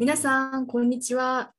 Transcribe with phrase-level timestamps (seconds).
[0.00, 1.52] 皆さん、こんにちは。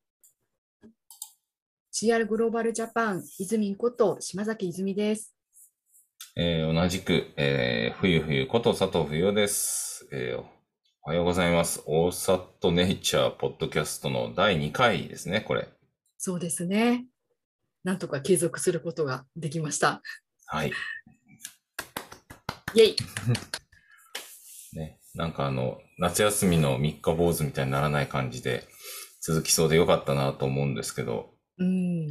[1.94, 5.36] CR グローバルジャパン、泉こと島崎泉です。
[6.36, 10.44] えー同じく、えー、冬冬こと佐藤冬です、えー
[11.04, 11.84] おはようございます。
[11.86, 15.70] オーサットネイチャーポッドキャストの第2回ですね、これ。
[16.18, 17.06] そうですね。
[17.84, 20.02] なんとか継続することができました。
[20.48, 20.72] はい。
[22.74, 22.96] イェイ
[24.74, 28.68] ね、なんかあの、夏休みの三日坊主みたいにならない感じで
[29.22, 32.08] 続きそうでよかったなと思うんですけど、うん。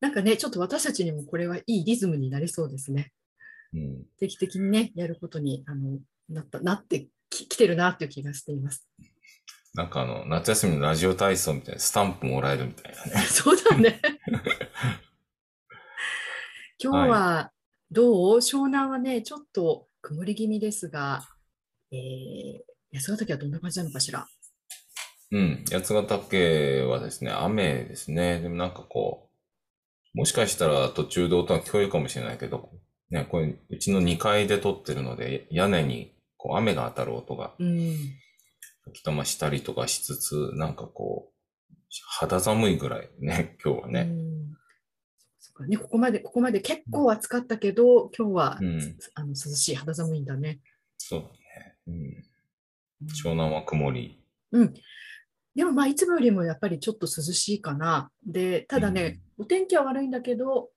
[0.00, 3.12] なんかね、ちょっと私たちにもこれはいいリズムになりそうですね。
[3.72, 8.86] うん、定期的にね、やることにあのなったなってききてるなっていう気がしています。
[9.74, 13.22] なんかあの、夏休みのラジオ体操みたいなスタンプもらえるみたいなね。
[13.30, 14.02] そうだね。
[16.78, 17.52] 今日は
[17.90, 21.26] どう、湘南はね、ちょっと曇り気味ですが、
[21.92, 24.26] えー、安ヶ岳はどんな感じなのかしら？
[25.30, 28.40] うん、八ヶ岳はですね、雨ですね。
[28.40, 29.30] でもなんかこ
[30.14, 32.70] う、もしかしたら途中で音が聞こえるかもしれないけど、
[33.10, 37.96] ね、これ、うちの2階で撮ってるので、屋根にこう雨が当たる音がうん。
[38.84, 41.74] 吹き玉したりとかしつつ、なんかこう、
[42.18, 44.02] 肌寒いぐらいね、 今日はうね。
[44.04, 44.52] ん
[45.38, 50.60] そっかね、ここまで、ここまで結構暑かったけど、今日は、うんあの涼しい、肌寒いんだね。
[50.98, 51.34] そうだね。
[51.86, 51.94] うん。
[51.94, 52.24] うん
[53.20, 54.22] 湘南は曇り。
[54.52, 54.74] うん。
[55.56, 58.12] でもまあ、いつもよりもやっぱりちょっと涼しいかな。
[58.24, 60.70] で、ただね、お天気は悪いんだけど、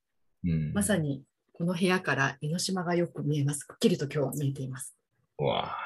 [0.44, 0.74] うん。
[0.74, 3.64] まさにこの部屋から江ノ島がよく見えます。
[3.64, 4.98] くっきりと今日は見えています。
[5.38, 5.78] うわあ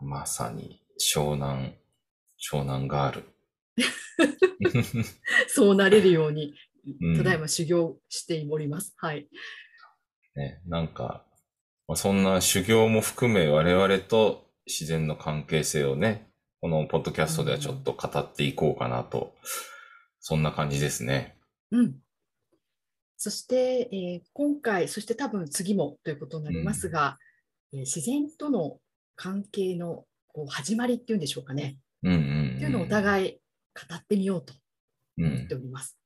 [0.00, 1.74] まさに湘南、
[2.40, 3.24] 湘南ガール。
[5.48, 6.54] そうなれるように
[7.00, 8.94] うん、ただいま修行しております。
[8.98, 9.28] はい。
[10.36, 11.24] ね、なんか、
[11.88, 16.28] まあ、そんな修行も含め我々と自然の関係性をね、
[16.60, 19.34] このポッドキャストではちょっと語っていこうかなと、
[20.20, 21.36] そんな感じですね。
[21.70, 21.94] うん。
[23.16, 27.18] そして、えー今回、そして多分次もということになりますが、
[27.72, 28.78] えー自然との
[29.16, 31.78] 関係のこう始まりっていうんでしょうかね。
[32.02, 32.22] うんうん、う
[32.52, 32.56] ん。
[32.56, 34.54] っていうのをお互い語ってみようと
[35.18, 35.54] うん思って。
[35.54, 35.98] おります。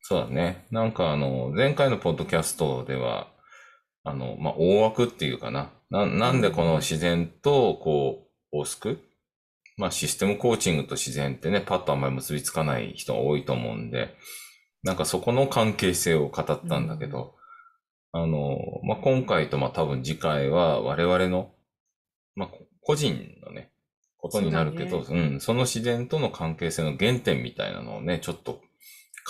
[0.00, 0.66] そうだね。
[0.70, 3.30] なんかあの、前回のポッドキャストでは、
[4.04, 5.70] あの、まあ、大枠っていうかな。
[5.90, 8.98] な、なんでこの自然と、こう、を救う
[9.78, 14.16] まあ、システムコーチングと自然ってね、パッとあんまり結びつかない人が多いと思うんで、
[14.82, 17.36] なんかそこの関係性を語ったんだけど、
[18.10, 21.52] あの、まあ、今回とまあ、多分次回は我々の、
[22.34, 22.48] まあ、
[22.80, 23.70] 個人のね、
[24.16, 28.60] ことになるけど、そううだん、その自然との関係性の原点みたいなのをね、ちょっと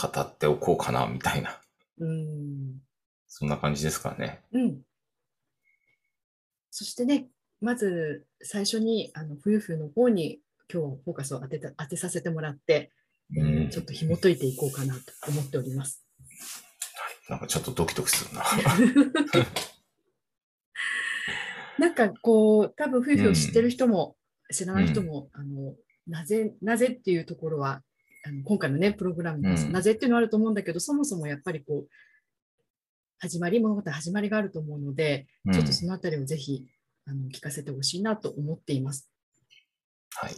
[0.00, 1.60] 語っておこうかな、みたいな。
[1.98, 2.80] うん。
[3.26, 4.40] そんな感じですかね。
[4.52, 4.80] うん。
[6.70, 7.28] そしてね、
[7.60, 10.40] まず最初にあの夫婦の方に
[10.72, 12.92] 今日はフォーカスを当てた当てさせてもらって、
[13.36, 16.02] えーうんちょっと紐解いていこうかなと思っております。
[17.28, 18.42] なんかちょっとドキドキするな。
[21.78, 24.16] なんかこう、多分夫婦を知ってる人も、
[24.50, 27.82] 知らない人も、あのなぜ、なぜっていうところは、
[28.24, 31.88] あの今回のね、プログラムです、うんなぜっていうのはあると思うんだけど、そもそもやっぱりこう、
[33.18, 36.66] 始まり、物語始まりがあると思うので、うんちょっとそのあたりをぜひ
[37.06, 39.10] あの聞かせてほしいなと思っています。
[40.14, 40.34] はい。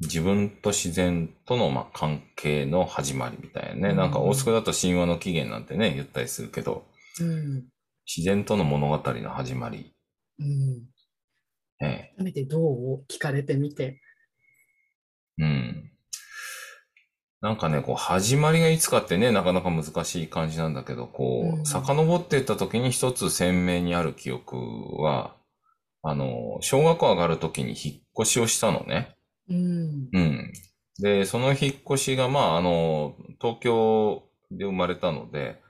[0.00, 3.90] 自分と自然とのまあ関係の始まりみたいなね。
[3.90, 6.86] うんなんか大須だと神話の起源なんてね、言ったりするけど、
[7.20, 7.64] うん。
[8.06, 9.92] 自然との物語の始まり。
[10.38, 10.86] うん。
[11.80, 13.04] え改めてどう？
[13.08, 14.00] 聞かれてみて。
[15.40, 15.87] えうん。
[17.40, 24.56] なんかね、こう、始まりがいつかってね、なかなか難しい感じなんだけど、こう遡っていった時に一つ鮮明にある記憶
[25.00, 25.36] は、
[26.02, 29.16] あの、小学校上がる時に引っ越しをしたのね。
[29.48, 30.08] うん。
[30.12, 30.52] うん。
[31.00, 35.60] で、その引っ越しが、まあ、あの、東京で生まれたので、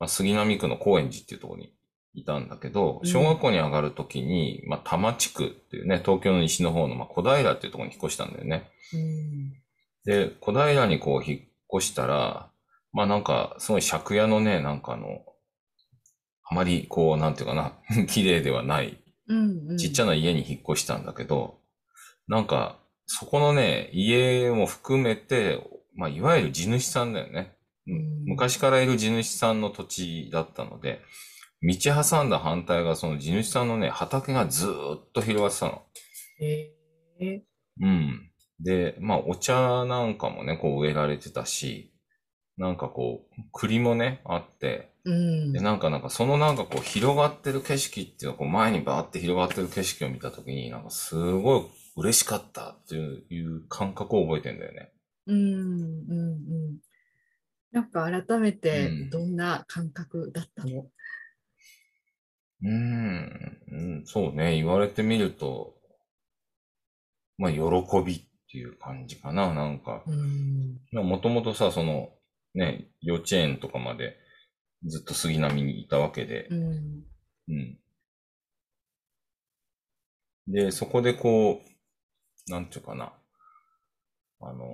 [0.00, 1.72] まあ、杉並区の高円寺っていうところに
[2.14, 8.70] いたんだけど、うん小学校に上がるときに、まあ、多摩地区っていうね、東京の西の方の、まあ、小平っていうところに引っ越したんだよね。
[8.92, 9.65] うん。
[10.06, 11.40] で、小平にこう引っ
[11.78, 12.50] 越したら、
[12.92, 15.24] まあなんか、すごい借家のね、なんかあの、
[16.48, 17.72] あまりこう、なんていうかな、
[18.06, 18.96] 綺麗ではない。
[19.78, 21.58] ちっちゃな家に引っ越したんだけど、
[22.28, 25.60] なんか、そこのね、家も含めて、
[25.94, 27.56] まあ、いわゆる地主さんだよね。
[27.86, 31.00] うん昔からいる地主さんの土地だったので、
[31.62, 35.82] 道挟んだ反対がその地主さんのね、畑がずーっと広がってたの。
[36.40, 37.40] えー
[37.80, 38.30] うん。
[38.60, 41.92] で、まあ、お茶なんかもね、こう植えられてたし、
[42.56, 51.66] なんかこう、栗もね、あって、うんで、なんかなんかそのなんかこう広がってる景色っていうのをこう前にバーって広がってる景色を見たときに、なんかすごい
[51.96, 54.92] 嬉しかったっていう感覚を覚えてんだよね。
[55.26, 56.14] うん、うん、う
[56.72, 56.78] ん。
[57.72, 60.86] なんか改めてどんな感覚だったの、
[62.62, 64.54] うーん、うん、そうね。
[64.56, 65.74] 言われてみると、
[67.38, 67.58] まあ、喜
[68.04, 69.52] びっていう感じかな。
[69.52, 70.12] なんか、う
[71.02, 72.10] ん、もともとさ、その、
[72.54, 74.16] ね、幼稚園とかまで
[74.86, 77.04] ずっと杉並にいたわけでう、ん、
[77.48, 77.78] うん。
[80.48, 81.60] で、そこでこ
[82.48, 83.12] う、なんていうかな。
[84.40, 84.66] あの、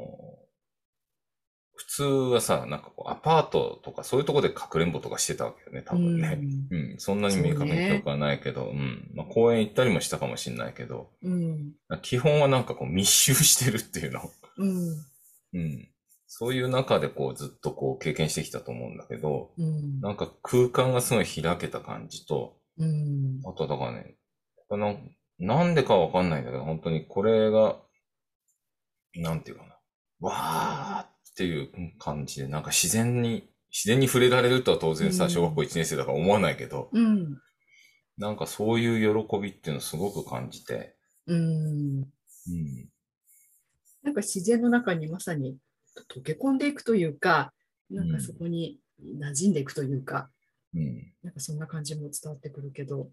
[1.74, 6.38] 普通はさ、なんかこう、アパートとかそういうとこでかくれんぼとかしてたわけよね、多分ね。
[6.70, 9.10] うん、そんなに明確に記憶はないけど、うん。
[9.14, 11.72] まあ、公園行ったりもしたかもしれないけど、うん、
[12.02, 14.20] 基本はなんかこう密集してるっていうの。
[14.58, 14.78] うん、
[15.54, 15.88] うん。
[16.26, 24.16] そういう中でこうずっとこう経験してきたと思うんだけど、うん、なんか空間がすごい開けた感じと、うん、あとだからね、
[24.70, 24.96] な
[25.38, 27.76] なんでかわかんないんだけど、本当にこれが、
[29.14, 29.78] なんていうかな、
[30.20, 37.38] わーっていう感じで、なんか自然に、自然に触れられるとは当然さ、うん小学校1年生だから思わないけど、うん、
[38.18, 40.94] なんかそういう喜びっていうのをすごく感じて、
[41.26, 41.38] うん。
[41.38, 42.88] うん。
[44.02, 45.56] なんか自然の中にまさに
[46.14, 47.52] 溶け込んでいくというか、
[47.90, 50.28] なんかそこに馴染んでいくというか、
[50.74, 51.12] うん。
[51.22, 53.10] なんかそんな感じも伝わってくるけど。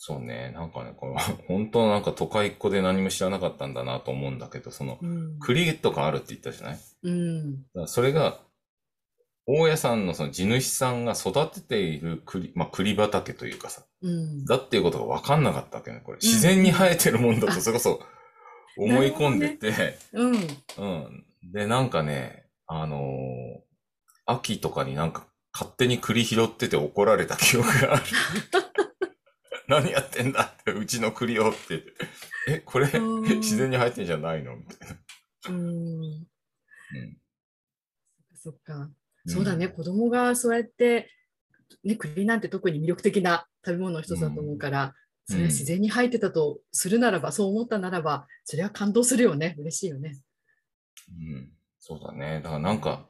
[0.00, 1.18] そうね、なんかね、この、
[1.48, 6.74] 本当なんか都会っ子で何も知らなかったんだなと思うんだけど、その、うん、栗とかあるって言ったじゃない？
[6.74, 8.40] だかうん、らそれが、
[9.46, 16.18] 大家さんのその地主さんが育てている栗、まあ栗畑というかさ、うん、だっていうことが分かんなかったわけね、これ。
[16.22, 18.00] 自然に生えてるもんだと、それこそ
[18.78, 21.26] 思い込んでて、うん、うん。
[21.52, 23.68] で、なんかね、あのー
[24.30, 28.02] 秋とかになんか勝手に栗拾ってて怒られた記憶がある。
[29.68, 31.84] 何やってんだって、うちの栗をって。
[32.48, 34.56] え、これ、うん自然に生えてんじゃないの？
[34.56, 34.96] みたいな。
[35.50, 36.02] うん。
[36.02, 36.26] うん
[38.40, 38.88] そっか。
[39.26, 41.10] そうだね、子供がそうやって、
[41.84, 44.94] ね、栗なんて特に魅力的な食べ物の一つだと思うから、
[45.26, 49.54] それは自然に生えてたとするならば、そう思ったならば、それは感動するよね。
[49.58, 50.18] 嬉しいよね。
[51.10, 51.52] うん。
[51.78, 52.40] そうだね。
[52.42, 53.06] だからなんか、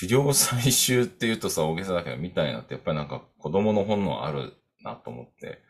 [0.00, 4.52] 狩猟採集って言うとさ、大げさだけど、みたいなって、やっぱりなんか子供の本能ある
[4.84, 5.62] なと思って。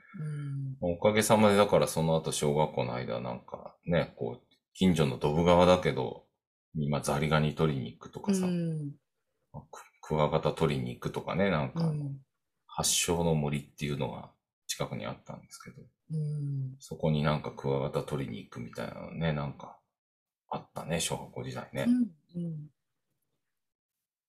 [0.83, 0.93] うん。
[0.93, 6.25] おかげさまでだからその後小学校の間なんかね、こう、近所のドブ川だけど、
[6.77, 8.93] 今ザリガニ取りに行くとかさ、うん。
[9.71, 12.19] ククワガタ取りに行くとかね、なんか、うん。
[12.67, 14.31] 発祥の森っていうのが
[14.67, 15.77] 近くにあったんですけど、
[16.13, 16.75] うん。
[16.81, 19.79] そこになんかクワガタ取りに行くみたいなのね、なんか、
[20.51, 21.87] あったね、小学校時代ね
[22.35, 22.39] う。
[22.41, 22.69] ん。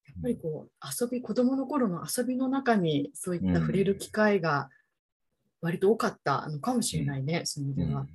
[0.07, 0.13] うん。
[0.13, 4.69] やっぱりこう、遊び、子供の頃の遊びの中に、そういった触れる機会が
[5.61, 8.07] 割と多かったのかもしれないね、そういう意味では。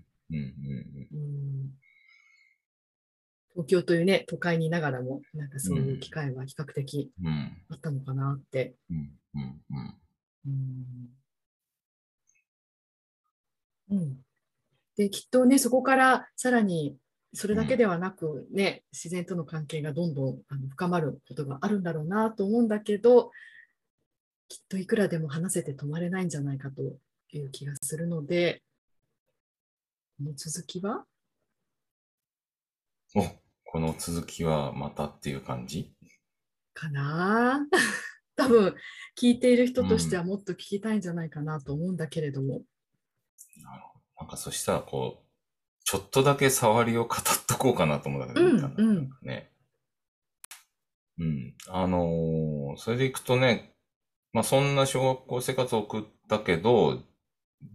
[3.52, 7.10] 東京というね、都会にいながらも、なんかそういう機会は比較的
[7.68, 8.74] あったのかなって。
[13.90, 14.24] うん、
[14.96, 16.96] で、きっとね、そこからさらに
[17.32, 23.30] それだけではなくね、自然との関係がどんどんあの深まることがあるんだろうなと思うんだけど、
[24.48, 26.82] きっといくらでも話せて止まれないんじゃないかと
[27.32, 28.62] いう気がするので、
[30.18, 31.04] この続きは？
[33.14, 33.22] お、
[33.64, 35.94] この続きはまたっていう感じ？
[36.74, 37.64] かな？
[38.34, 38.74] 多分
[39.16, 42.62] 聞いている人としてはもっと聞きたいんじゃないかなと思うんだけれども。
[43.62, 44.04] なるほど。
[44.22, 45.29] なんかそしたらこう、
[45.90, 47.18] ちょっとだけ触りを語っ
[47.48, 49.50] とこうかなと思うんだけど、うんいいかなうんね。
[51.18, 51.54] うん。
[51.66, 53.74] あのーそれでいくとね、
[54.32, 57.02] まあそんな小学校生活を送ったけど、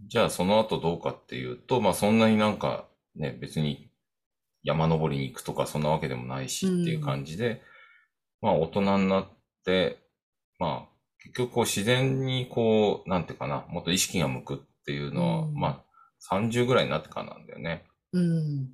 [0.08, 3.90] じゃあその後どうかっていうと、まあそんなになんかね、別に
[4.62, 7.60] 山登りに行くとかそんなわけでもないしっていう感じで、
[8.40, 9.28] まあ大人になっ
[9.66, 9.98] て、
[10.58, 17.84] まあ結局こう自然にこう、なんていうかな、もっと意識が向くっていうのは、うんまあ30ぐらいになってからなんだよね。
[18.12, 18.70] うん。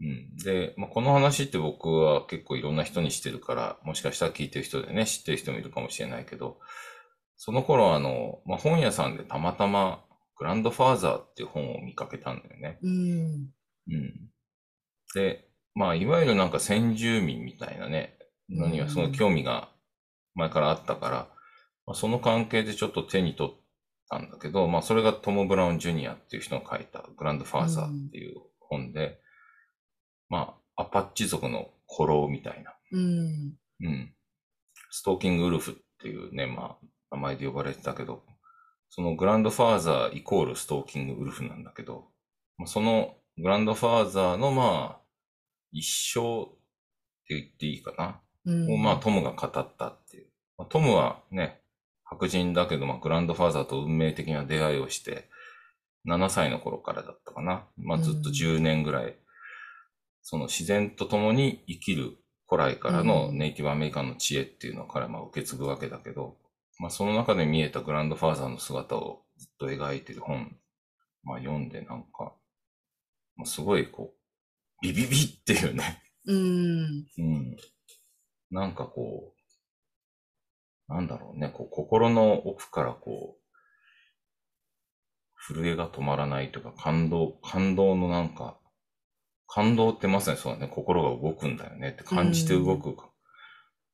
[0.00, 0.36] うん。
[0.36, 6.58] で、まあ、この話って僕は結構いろんな人にしてるから、もしかしたら聞いてる人でね、知ってる人もいるかもしれないけど、
[7.36, 10.04] その頃あの、まあ、本屋さんでたまたま
[10.36, 12.78] グランドファーザーっていう本を見かけたんだよね。
[12.82, 13.50] うん。
[13.88, 14.30] うん。
[15.14, 18.18] で、まあ、いわゆるなんか先住民みたいなね、
[18.50, 19.70] のにはすごい興味が
[20.34, 21.28] 前からあったから、
[21.86, 23.54] まあ、その関係でちょっと手に取っ
[24.08, 28.40] たんだけど、まあ、それがトム・ブラウン・ジュニアっていう人が書いたグランドファーザーっていう
[28.72, 29.20] 本で、
[30.28, 33.54] まあ、アパッチ族の古老みたいな、うん。
[33.82, 34.14] うん。
[34.90, 38.22] ストーキングウルフっていうね、まあ、名前で呼ばれてたけど、
[38.88, 42.08] そのグランドファーザーイコールストーキングウルフなんだけど、
[42.56, 45.02] まあ、そのグランドファーザーのまあ、
[45.70, 46.46] 一生っ
[47.28, 48.20] て言っていいかな。
[48.44, 50.26] うんをまあ、トムが語ったっていう。
[50.58, 51.62] まあトムはね、
[52.04, 55.30] 白人だけど、まあ、グランドファーザーと運命的な出会いをして、
[56.06, 57.66] 7歳の頃からだったかな。
[57.76, 59.16] まあ、ずっとうん10年ぐらい、
[60.22, 62.16] その自然と共に生きる
[62.48, 66.36] 古来からのうんネイティブアメリカンの知恵っていうのを彼はまあ受け継ぐわけだけど、
[66.78, 70.56] まあ、その中で見えたグランドファーザーの姿をずっと描いてる本、
[71.22, 72.34] まあ、読んでなんか、
[73.36, 76.02] まあ、すごいこう、ビビビっていうね。
[76.26, 77.06] うん。
[77.18, 77.56] うん。
[78.50, 79.32] なんかこ
[80.88, 83.41] う、なんだろうね、こう心の奥からこう、
[85.46, 88.58] 震えが止まらないとか、感動、感動のなんか、
[89.46, 92.96] 感動ってまさにそうだね、心が動くんだよねって感じて動く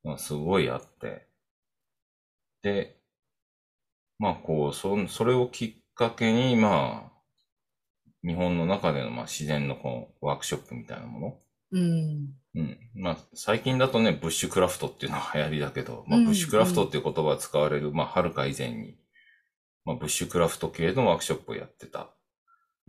[0.04, 1.26] のがすごいあって。
[2.62, 2.98] で、
[4.18, 7.18] まあこう、そ、それをきっかけに、まあ、
[8.26, 11.38] 日本の中でのまあ自然のこうワークショップみたいなもの、
[11.72, 12.34] うん。
[12.54, 12.78] うん。
[12.94, 18.96] まあ、最近だとね、ブッシュクラフトっていうのが流行りだけど、まあ、うんブッシュクラフトっていう言葉が使われる、まあ、はるか以前に、
[19.88, 22.10] まあ、ブッシュクラフト系のワークショップをやってた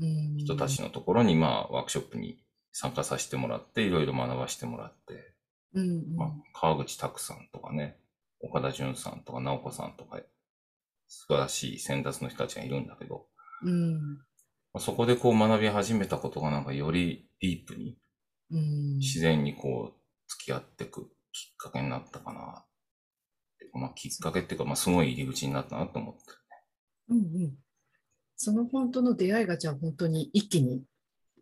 [0.01, 0.36] うん。
[0.38, 5.34] 人たちのところに、まあ、ワークショップに参加させてもらって、いろいろ学ばせてもらって、
[5.74, 5.89] うん。
[5.89, 6.15] うん。
[6.18, 7.96] まあ、川口拓さんとかね、
[8.41, 10.20] 岡田純さんとか直子さんとか、
[11.08, 13.27] 素晴らしい先達の人たちがいるんだけど、
[13.63, 14.18] うん。
[14.18, 14.20] ま
[14.75, 17.98] あそこでこう学び始めたことがなんかよりディープに
[18.51, 18.98] うん。
[18.98, 22.65] 自然にこう、付き合っていくきっかけになったかな。
[23.74, 26.22] まあ、きっかけっていうか、まあ、すごい入り口になったなと思って。
[28.41, 30.81] その本当の出会いがじゃあ本当に一気に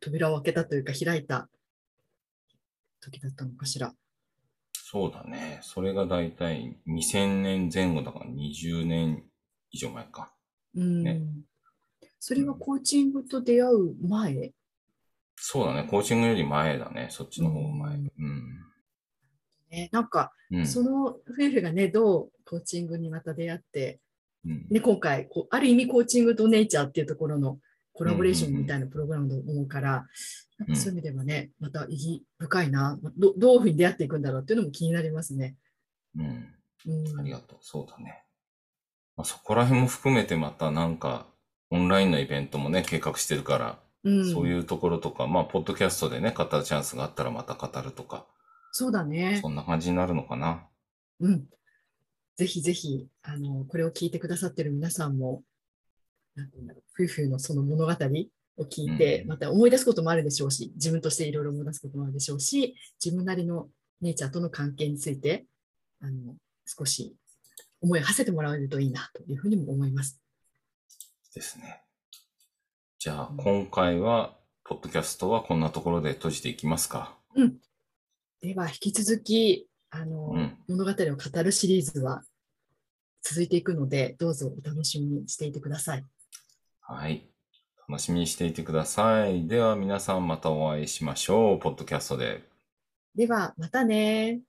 [0.02, 1.48] 扉を開けたというか開いた
[3.00, 3.94] 時だったのかしら？
[4.74, 5.60] そうだね。
[5.62, 9.24] それがだいたい2000年前後だから20年
[9.70, 10.34] 以上前か。
[10.76, 11.04] うん。
[11.04, 11.22] ね
[12.20, 14.54] それはコーチングと出会う前？
[15.36, 15.88] そうだね。
[15.88, 17.10] コーチングより前だね。
[17.12, 17.96] そっちの方が前。
[17.98, 18.66] ううんん。
[19.70, 20.66] ね、なんか、うん。
[20.66, 21.22] その夫
[21.54, 24.00] 婦がね、どうコーチングにまた出会って、
[24.46, 27.60] うんね、今回こう、ある意味コーチングとネイチャーっていうところの
[27.94, 30.06] コラボレーションみたいなプログラムだと思うから、
[30.58, 35.56] なんかそういう意味ではね、また意義深いなど、どういうふうに出会っていくんだろうっていうのも気になりますね。
[36.16, 36.54] うん。
[36.86, 37.60] うん、ありがとう。
[37.62, 38.24] そうだね。
[39.16, 41.28] まあ、そこら辺も含めてまたなんか、
[41.70, 48.26] オンラインのイベントもね、計画してるから、うん、そういうところとか、まあ、ポッドキャストでね、語るチャンスがあったらまた語るとか、
[48.72, 49.40] そうだね。
[49.42, 50.68] そんな感じになるのかな。
[51.20, 51.48] うん。
[52.38, 55.44] ぜひぜひ、あの、これを聞いてくださってる皆さんも、
[56.36, 63.70] なんていうんだろう、夫婦のその物語を聞いて、うんまた思い出すこともあるでしょうし、自分としていろいろ思い出すこともあるでしょうし、自分なりの
[64.02, 65.48] ネイチャーとの関係について、
[66.00, 67.16] あの、少し
[67.82, 70.22] 思いを馳せてもらえるといいなというふうにも思います。
[71.34, 71.82] ですね。
[73.00, 77.18] じゃあ、今回は、ポッドキャストはこんなところで閉じていきますか。
[78.42, 82.24] では、引き続き、あの、うん物語を語るシリーズは
[83.22, 86.06] 続いていくので、どうぞお楽しみにしていてください。
[86.82, 87.30] はい。
[87.88, 89.48] 楽しみにしていてください。
[89.48, 91.60] では皆さんまたお会いしましょう。
[91.60, 92.44] ポッドキャストで。
[93.16, 94.42] では、またね